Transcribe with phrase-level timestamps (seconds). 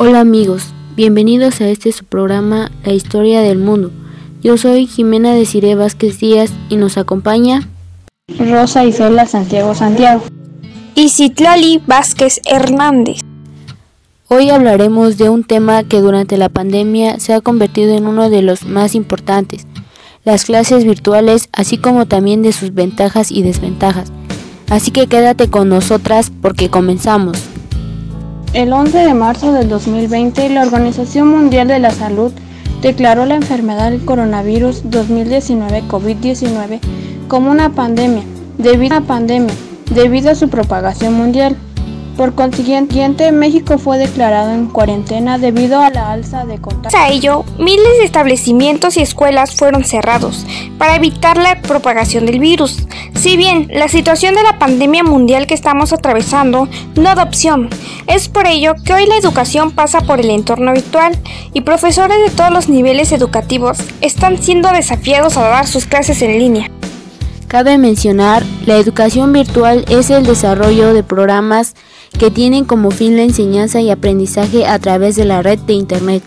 [0.00, 0.62] Hola amigos,
[0.94, 3.90] bienvenidos a este su programa La Historia del Mundo.
[4.40, 7.68] Yo soy Jimena Desiree Vázquez Díaz y nos acompaña
[8.38, 10.22] Rosa Isola Santiago Santiago
[10.94, 13.22] y Citlali Vázquez Hernández.
[14.28, 18.42] Hoy hablaremos de un tema que durante la pandemia se ha convertido en uno de
[18.42, 19.66] los más importantes,
[20.22, 24.12] las clases virtuales, así como también de sus ventajas y desventajas.
[24.70, 27.47] Así que quédate con nosotras porque comenzamos.
[28.54, 32.32] El 11 de marzo del 2020, la Organización Mundial de la Salud
[32.80, 36.80] declaró la enfermedad del coronavirus 2019 COVID-19
[37.28, 38.22] como una pandemia,
[38.56, 39.52] debido a pandemia,
[39.94, 41.58] debido a su propagación mundial.
[42.18, 47.00] Por consiguiente, México fue declarado en cuarentena debido a la alza de contagios.
[47.00, 50.44] A ello, miles de establecimientos y escuelas fueron cerrados
[50.78, 52.88] para evitar la propagación del virus.
[53.14, 57.70] Si bien la situación de la pandemia mundial que estamos atravesando no da opción,
[58.08, 61.16] es por ello que hoy la educación pasa por el entorno virtual
[61.52, 66.36] y profesores de todos los niveles educativos están siendo desafiados a dar sus clases en
[66.36, 66.68] línea.
[67.46, 71.76] Cabe mencionar, la educación virtual es el desarrollo de programas
[72.18, 76.22] que tienen como fin la enseñanza y aprendizaje a través de la red de Internet.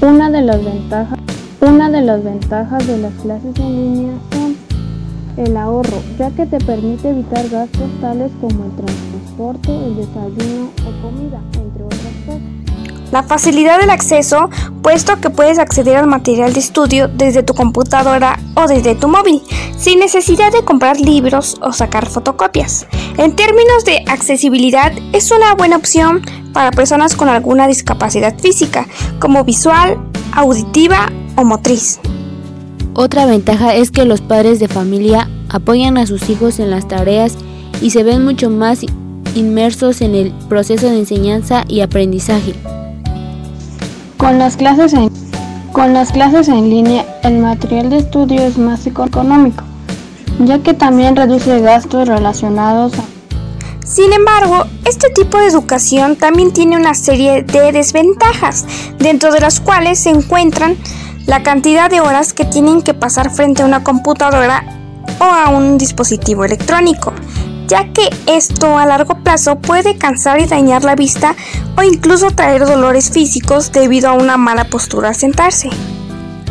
[0.00, 1.18] Una de las ventajas,
[1.60, 4.56] una de, las ventajas de las clases en línea son
[5.36, 11.02] el ahorro, ya que te permite evitar gastos tales como el transporte, el desayuno o
[11.02, 12.07] comida, entre otras.
[13.10, 14.50] La facilidad del acceso,
[14.82, 19.40] puesto que puedes acceder al material de estudio desde tu computadora o desde tu móvil,
[19.78, 22.86] sin necesidad de comprar libros o sacar fotocopias.
[23.16, 28.86] En términos de accesibilidad, es una buena opción para personas con alguna discapacidad física,
[29.20, 29.98] como visual,
[30.32, 32.00] auditiva o motriz.
[32.94, 37.36] Otra ventaja es que los padres de familia apoyan a sus hijos en las tareas
[37.80, 38.80] y se ven mucho más
[39.34, 42.54] inmersos en el proceso de enseñanza y aprendizaje.
[44.18, 45.10] Con las clases en,
[45.72, 49.62] con las clases en línea, el material de estudio es más económico,
[50.40, 53.04] ya que también reduce gastos relacionados a...
[53.86, 58.66] Sin embargo, este tipo de educación también tiene una serie de desventajas,
[58.98, 60.76] dentro de las cuales se encuentran
[61.26, 64.64] la cantidad de horas que tienen que pasar frente a una computadora
[65.20, 67.12] o a un dispositivo electrónico,
[67.68, 71.36] ya que esto a largo plazo puede cansar y dañar la vista
[71.76, 75.68] o incluso traer dolores físicos debido a una mala postura al sentarse.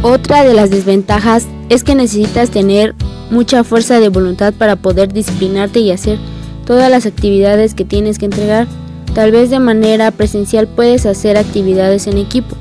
[0.03, 2.95] Otra de las desventajas es que necesitas tener
[3.31, 6.19] mucha fuerza de voluntad para poder disciplinarte y hacer
[6.66, 8.67] todas las actividades que tienes que entregar.
[9.16, 12.56] Tal vez de manera presencial puedes hacer actividades en equipo.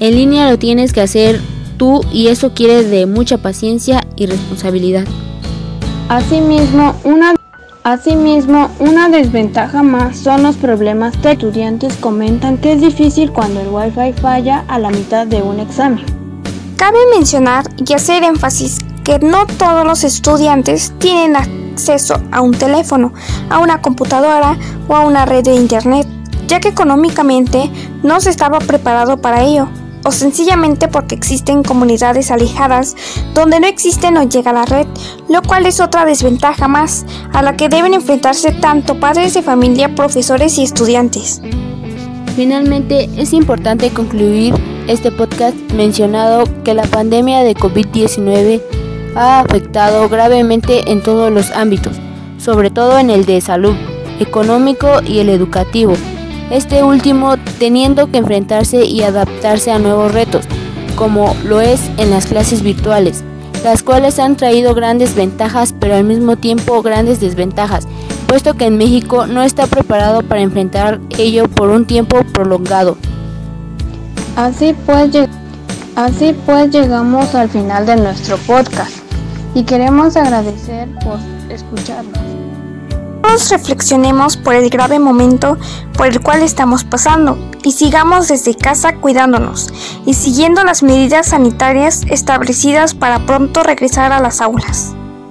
[0.00, 1.40] En línea lo tienes que hacer
[1.78, 5.04] tú y eso quiere de mucha paciencia y responsabilidad.
[6.08, 7.34] Asimismo, una
[7.84, 13.68] Asimismo, una desventaja más son los problemas que estudiantes comentan que es difícil cuando el
[13.68, 16.02] Wi-Fi falla a la mitad de un examen.
[16.78, 23.12] Cabe mencionar y hacer énfasis que no todos los estudiantes tienen acceso a un teléfono,
[23.50, 24.56] a una computadora
[24.88, 26.06] o a una red de internet,
[26.48, 27.70] ya que económicamente
[28.02, 29.68] no se estaba preparado para ello
[30.04, 32.94] o sencillamente porque existen comunidades alejadas
[33.34, 34.86] donde no existe o llega la red,
[35.28, 39.94] lo cual es otra desventaja más a la que deben enfrentarse tanto padres de familia,
[39.94, 41.40] profesores y estudiantes.
[42.36, 44.54] Finalmente, es importante concluir
[44.88, 48.60] este podcast mencionado que la pandemia de COVID-19
[49.16, 51.96] ha afectado gravemente en todos los ámbitos,
[52.38, 53.74] sobre todo en el de salud,
[54.20, 55.94] económico y el educativo
[56.50, 60.44] este último teniendo que enfrentarse y adaptarse a nuevos retos,
[60.96, 63.24] como lo es en las clases virtuales,
[63.62, 67.86] las cuales han traído grandes ventajas pero al mismo tiempo grandes desventajas,
[68.26, 72.96] puesto que en México no está preparado para enfrentar ello por un tiempo prolongado.
[74.36, 75.10] Así pues,
[75.96, 78.98] así pues llegamos al final de nuestro podcast
[79.54, 81.18] y queremos agradecer por
[81.48, 82.43] escucharnos
[83.50, 85.58] reflexionemos por el grave momento
[85.96, 89.72] por el cual estamos pasando y sigamos desde casa cuidándonos
[90.06, 94.94] y siguiendo las medidas sanitarias establecidas para pronto regresar a las aulas.